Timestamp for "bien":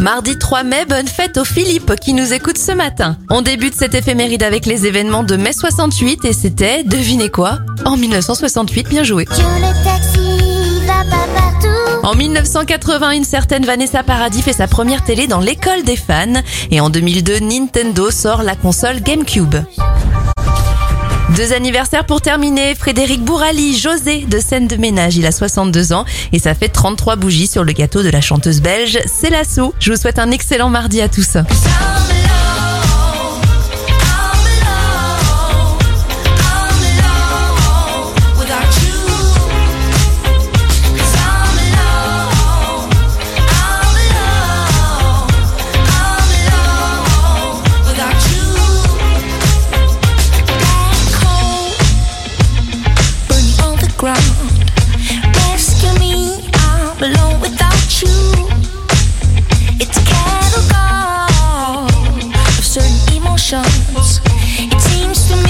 8.88-9.04